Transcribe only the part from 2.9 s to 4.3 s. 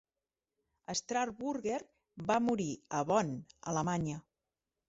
a Bonn, Alemanya.